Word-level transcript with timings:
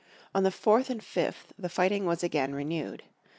On 0.33 0.41
the 0.41 0.49
4th 0.49 0.89
and 0.89 0.99
5th 0.99 1.51
the 1.59 1.69
fighting 1.69 2.05
was 2.07 2.23
again 2.23 2.55
renewed. 2.55 3.03